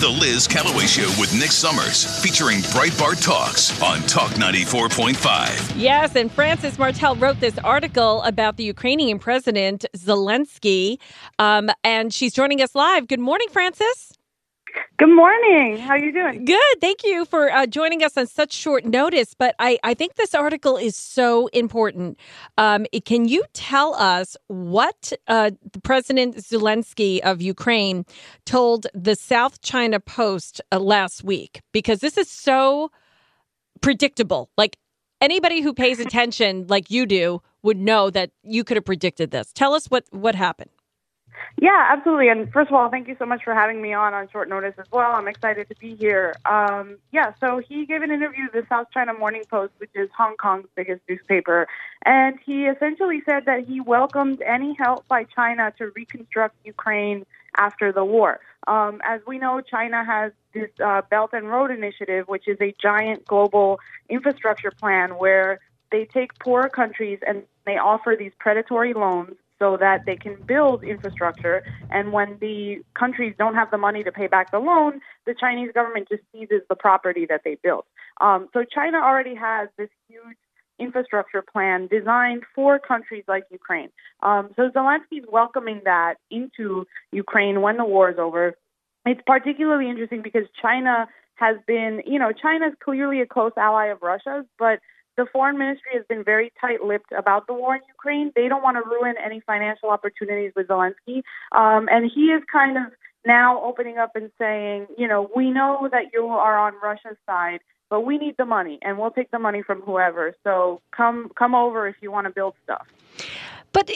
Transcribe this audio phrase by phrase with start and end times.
[0.00, 5.72] The Liz Callaway Show with Nick Summers, featuring Breitbart Talks on Talk 94.5.
[5.76, 10.98] Yes, and Frances Martel wrote this article about the Ukrainian President Zelensky,
[11.40, 13.08] um, and she's joining us live.
[13.08, 14.17] Good morning, Frances.
[14.98, 15.78] Good morning.
[15.78, 16.44] How are you doing?
[16.44, 16.80] Good.
[16.80, 19.32] Thank you for uh, joining us on such short notice.
[19.32, 22.18] But I, I think this article is so important.
[22.56, 25.52] Um, can you tell us what uh,
[25.84, 28.06] President Zelensky of Ukraine
[28.44, 31.60] told the South China Post uh, last week?
[31.72, 32.90] Because this is so
[33.80, 34.50] predictable.
[34.58, 34.78] Like
[35.20, 39.52] anybody who pays attention, like you do, would know that you could have predicted this.
[39.52, 40.70] Tell us what, what happened.
[41.60, 42.28] Yeah, absolutely.
[42.28, 44.74] And first of all, thank you so much for having me on on short notice
[44.78, 45.12] as well.
[45.12, 46.34] I'm excited to be here.
[46.44, 50.08] Um, yeah, so he gave an interview to the South China Morning Post, which is
[50.16, 51.66] Hong Kong's biggest newspaper,
[52.04, 57.92] and he essentially said that he welcomed any help by China to reconstruct Ukraine after
[57.92, 58.40] the war.
[58.66, 62.74] Um, as we know, China has this uh, Belt and Road Initiative, which is a
[62.80, 69.36] giant global infrastructure plan where they take poor countries and they offer these predatory loans
[69.58, 71.62] so that they can build infrastructure.
[71.90, 75.70] And when the countries don't have the money to pay back the loan, the Chinese
[75.74, 77.86] government just seizes the property that they built.
[78.20, 80.36] Um, so China already has this huge
[80.78, 83.90] infrastructure plan designed for countries like Ukraine.
[84.22, 88.54] Um, so Zelensky's welcoming that into Ukraine when the war is over.
[89.04, 93.86] It's particularly interesting because China has been, you know, China is clearly a close ally
[93.86, 94.80] of Russia's, but
[95.18, 98.32] the foreign ministry has been very tight-lipped about the war in Ukraine.
[98.34, 101.18] They don't want to ruin any financial opportunities with Zelensky,
[101.52, 102.84] um, and he is kind of
[103.26, 107.60] now opening up and saying, you know, we know that you are on Russia's side,
[107.90, 110.34] but we need the money, and we'll take the money from whoever.
[110.44, 112.86] So come come over if you want to build stuff.
[113.72, 113.90] But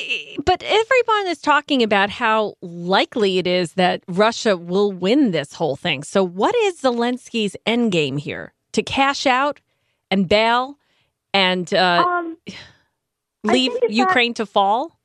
[0.45, 5.77] but everyone is talking about how likely it is that Russia will win this whole
[5.77, 6.03] thing.
[6.03, 8.53] So what is Zelensky's end game here?
[8.73, 9.61] To cash out
[10.11, 10.79] and bail
[11.35, 12.37] and uh, um,
[13.45, 14.99] leave Ukraine that, to fall?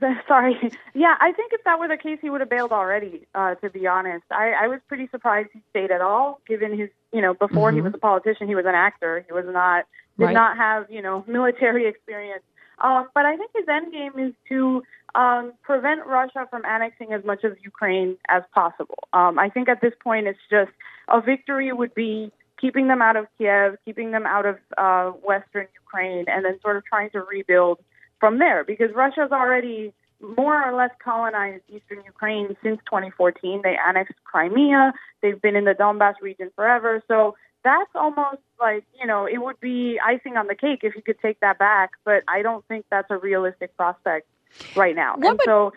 [0.28, 0.54] Sorry.
[0.94, 3.26] Yeah, I think if that were the case, he would have bailed already.
[3.34, 6.90] Uh, to be honest, I, I was pretty surprised he stayed at all, given his,
[7.12, 7.76] you know, before mm-hmm.
[7.76, 9.24] he was a politician, he was an actor.
[9.26, 9.86] He was not
[10.18, 10.34] did right.
[10.34, 12.42] not have, you know, military experience.
[12.80, 14.82] Um, but I think his end game is to
[15.14, 19.08] um, prevent Russia from annexing as much of Ukraine as possible.
[19.12, 20.70] Um, I think at this point, it's just
[21.08, 22.30] a victory would be
[22.60, 26.76] keeping them out of Kiev, keeping them out of uh, Western Ukraine, and then sort
[26.76, 27.78] of trying to rebuild
[28.20, 33.60] from there because Russia's already more or less colonized eastern Ukraine since 2014.
[33.62, 34.92] They annexed Crimea.
[35.22, 37.02] They've been in the Donbass region forever.
[37.06, 41.02] So that's almost like, you know, it would be icing on the cake if you
[41.02, 44.26] could take that back, but I don't think that's a realistic prospect
[44.74, 45.14] right now.
[45.16, 45.72] What and would, so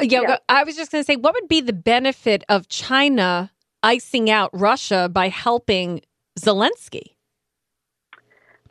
[0.00, 3.50] yeah, yeah, I was just going to say, what would be the benefit of China
[3.84, 6.00] icing out Russia by helping
[6.40, 7.14] Zelensky?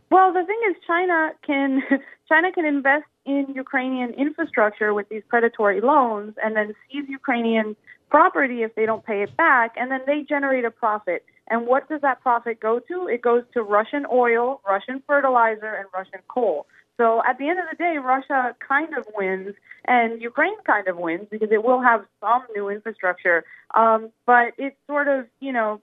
[0.10, 1.82] Well, the thing is, China can
[2.30, 7.76] China can invest in Ukrainian infrastructure with these predatory loans, and then seize Ukrainian
[8.10, 11.24] property if they don't pay it back, and then they generate a profit.
[11.50, 13.08] And what does that profit go to?
[13.08, 16.68] It goes to Russian oil, Russian fertilizer, and Russian coal.
[16.98, 19.56] So at the end of the day, Russia kind of wins,
[19.86, 23.44] and Ukraine kind of wins because it will have some new infrastructure.
[23.74, 25.82] Um, but it's sort of, you know,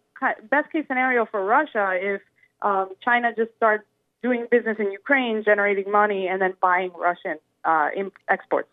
[0.51, 2.21] best case scenario for Russia if
[2.63, 3.85] um, China just starts
[4.23, 7.89] doing business in Ukraine, generating money, and then buying Russian uh,
[8.29, 8.69] exports.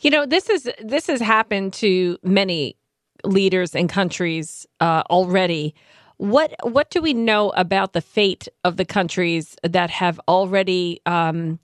[0.00, 2.76] You know, this is this has happened to many
[3.24, 5.74] leaders and countries uh, already.
[6.18, 11.58] What what do we know about the fate of the countries that have already um,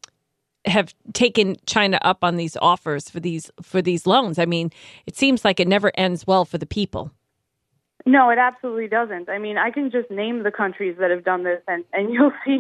[0.65, 4.39] have taken China up on these offers for these for these loans?
[4.39, 4.71] I mean,
[5.07, 7.11] it seems like it never ends well for the people.
[8.07, 9.31] No, it absolutely doesn't.
[9.31, 12.33] I mean, I can just name the countries that have done this, and and you'll
[12.45, 12.59] see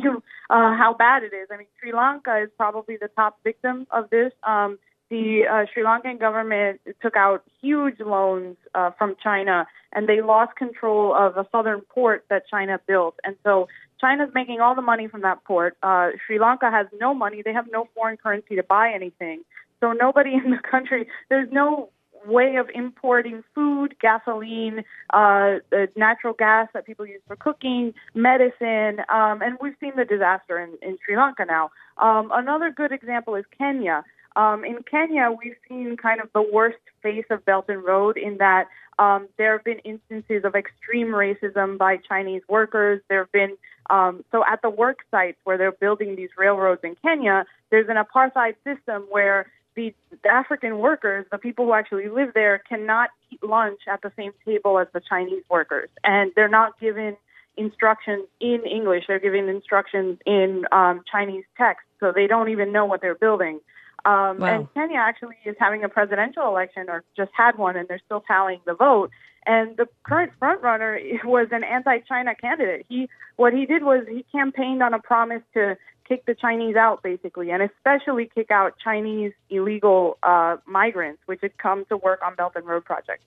[0.50, 1.48] uh, how bad it is.
[1.52, 4.32] I mean, Sri Lanka is probably the top victim of this.
[4.42, 4.78] Um,
[5.10, 10.56] the uh, Sri Lankan government took out huge loans uh, from China, and they lost
[10.56, 13.16] control of a southern port that China built.
[13.24, 13.68] And so
[14.00, 15.76] China's making all the money from that port.
[15.82, 19.42] Uh, Sri Lanka has no money; they have no foreign currency to buy anything.
[19.80, 21.90] So nobody in the country, there's no
[22.26, 25.56] way of importing food, gasoline, uh,
[25.96, 30.76] natural gas that people use for cooking, medicine, um, and we've seen the disaster in,
[30.80, 31.70] in Sri Lanka now.
[31.98, 34.04] Um, another good example is Kenya.
[34.36, 38.38] Um, in Kenya, we've seen kind of the worst face of Belt and Road in
[38.38, 43.00] that um, there have been instances of extreme racism by Chinese workers.
[43.08, 43.56] There have been,
[43.90, 47.96] um, so at the work sites where they're building these railroads in Kenya, there's an
[47.96, 49.46] apartheid system where
[49.76, 49.92] the
[50.28, 54.78] African workers, the people who actually live there, cannot eat lunch at the same table
[54.78, 57.16] as the Chinese workers, and they're not given
[57.56, 59.04] instructions in English.
[59.08, 63.60] They're given instructions in um, Chinese text, so they don't even know what they're building.
[64.04, 64.46] Um, wow.
[64.46, 68.20] And Kenya actually is having a presidential election, or just had one, and they're still
[68.20, 69.10] tallying the vote.
[69.46, 72.86] And the current frontrunner was an anti-China candidate.
[72.88, 75.76] He what he did was he campaigned on a promise to
[76.06, 81.56] kick the Chinese out, basically, and especially kick out Chinese illegal uh, migrants, which had
[81.58, 83.24] come to work on Belt and Road projects.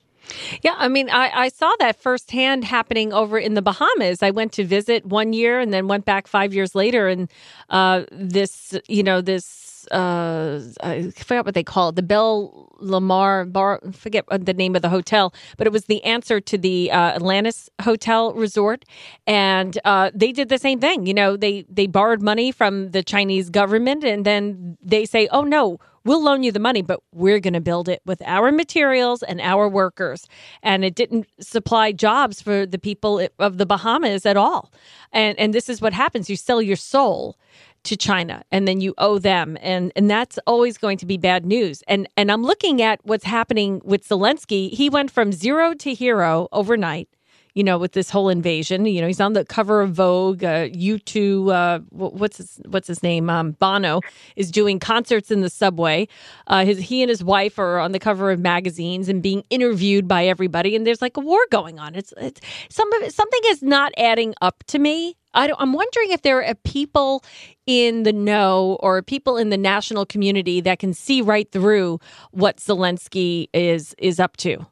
[0.62, 4.22] Yeah, I mean, I, I saw that firsthand happening over in the Bahamas.
[4.22, 7.28] I went to visit one year and then went back five years later, and
[7.70, 13.44] uh, this, you know, this uh, I forgot what they call it, the Bell Lamar
[13.44, 13.80] Bar.
[13.92, 17.68] Forget the name of the hotel, but it was the answer to the uh, Atlantis
[17.82, 18.84] Hotel Resort,
[19.26, 21.06] and uh, they did the same thing.
[21.06, 25.42] You know, they they borrowed money from the Chinese government, and then they say, "Oh
[25.42, 29.22] no." We'll loan you the money, but we're going to build it with our materials
[29.22, 30.26] and our workers.
[30.62, 34.72] And it didn't supply jobs for the people of the Bahamas at all.
[35.12, 37.36] And and this is what happens: you sell your soul
[37.84, 41.44] to China and then you owe them and and that's always going to be bad
[41.46, 41.82] news.
[41.88, 44.70] And and I'm looking at what's happening with Zelensky.
[44.70, 47.08] He went from zero to hero overnight.
[47.54, 50.44] You know, with this whole invasion, you know, he's on the cover of Vogue.
[50.44, 53.28] Uh, U2, uh, what's his what's his name?
[53.28, 54.00] Um, Bono
[54.36, 56.06] is doing concerts in the subway.
[56.46, 60.06] Uh, his he and his wife are on the cover of magazines and being interviewed
[60.06, 60.76] by everybody.
[60.76, 61.96] And there's like a war going on.
[61.96, 65.16] It's it's some of something is not adding up to me.
[65.38, 67.22] I am wondering if there are people
[67.64, 72.00] in the know or people in the national community that can see right through
[72.32, 74.66] what Zelensky is is up to.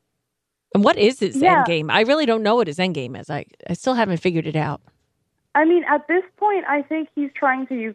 [0.74, 1.58] And what is his yeah.
[1.58, 1.88] end game?
[1.88, 3.30] I really don't know what his end game is.
[3.30, 4.80] I, I still haven't figured it out.
[5.54, 7.94] I mean, at this point, I think he's trying to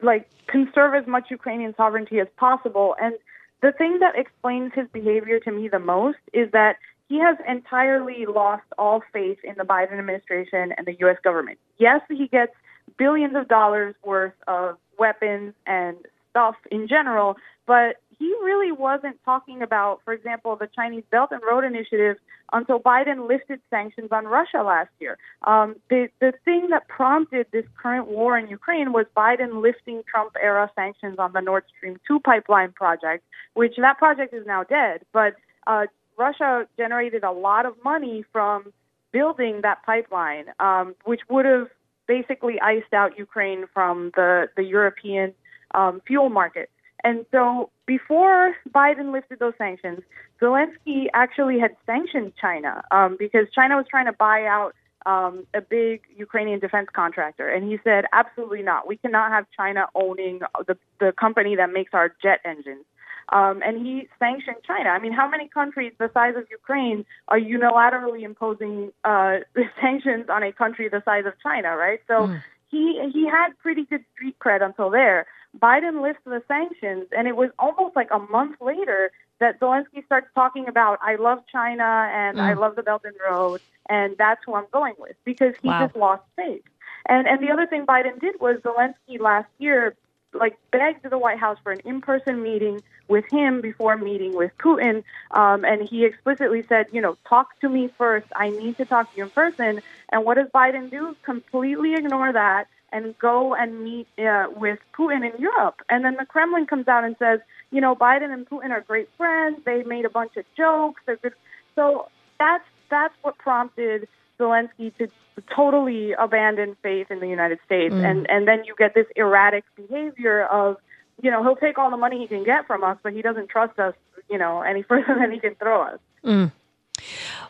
[0.00, 2.94] like conserve as much Ukrainian sovereignty as possible.
[3.02, 3.14] And
[3.60, 6.76] the thing that explains his behavior to me the most is that
[7.08, 11.16] he has entirely lost all faith in the Biden administration and the U.S.
[11.22, 11.58] government.
[11.78, 12.52] Yes, he gets
[12.98, 15.96] billions of dollars worth of weapons and
[16.30, 17.36] stuff in general,
[17.66, 22.16] but he really wasn't talking about, for example, the Chinese Belt and Road Initiative
[22.52, 25.18] until Biden lifted sanctions on Russia last year.
[25.46, 30.32] Um, the the thing that prompted this current war in Ukraine was Biden lifting Trump
[30.40, 33.24] era sanctions on the Nord Stream 2 pipeline project,
[33.54, 35.02] which that project is now dead.
[35.12, 35.34] But
[35.66, 38.72] uh, Russia generated a lot of money from
[39.12, 41.68] building that pipeline, um, which would have
[42.06, 45.32] basically iced out Ukraine from the, the European
[45.74, 46.70] um, fuel market.
[47.02, 50.00] And so before Biden lifted those sanctions,
[50.40, 54.74] Zelensky actually had sanctioned China um, because China was trying to buy out
[55.06, 57.48] um, a big Ukrainian defense contractor.
[57.48, 58.88] And he said, absolutely not.
[58.88, 62.84] We cannot have China owning the, the company that makes our jet engines.
[63.30, 64.90] Um, and he sanctioned China.
[64.90, 69.38] I mean, how many countries the size of Ukraine are unilaterally imposing uh,
[69.80, 72.00] sanctions on a country the size of China, right?
[72.06, 72.42] So mm.
[72.70, 75.26] he he had pretty good street cred until there.
[75.58, 80.28] Biden lifts the sanctions, and it was almost like a month later that Zelensky starts
[80.34, 82.42] talking about I love China and mm.
[82.42, 85.86] I love the Belt and Road, and that's who I'm going with because he wow.
[85.86, 86.62] just lost faith.
[87.06, 89.94] And and the other thing Biden did was Zelensky last year
[90.34, 95.04] like begged the White House for an in-person meeting with him before meeting with Putin,
[95.30, 98.26] um, and he explicitly said, you know, talk to me first.
[98.34, 99.82] I need to talk to you in person.
[100.10, 101.16] And what does Biden do?
[101.22, 105.82] Completely ignore that and go and meet uh, with Putin in Europe.
[105.90, 109.08] And then the Kremlin comes out and says, you know, Biden and Putin are great
[109.16, 109.58] friends.
[109.64, 111.02] They made a bunch of jokes.
[111.04, 111.34] They're good.
[111.74, 114.06] So that's that's what prompted
[114.38, 115.08] Zelensky to
[115.54, 118.04] totally abandon faith in the United States, mm.
[118.04, 120.76] and and then you get this erratic behavior of,
[121.22, 123.48] you know, he'll take all the money he can get from us, but he doesn't
[123.48, 123.94] trust us,
[124.30, 125.98] you know, any further than he can throw us.
[126.24, 126.52] Mm.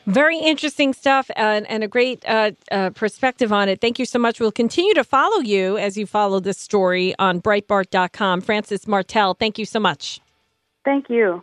[0.07, 3.81] Very interesting stuff and, and a great uh, uh, perspective on it.
[3.81, 4.38] Thank you so much.
[4.38, 8.43] We'll continue to follow you as you follow this story on Breitbart.com.
[8.43, 10.21] Frances Martel, thank you so much.
[10.85, 11.43] Thank you.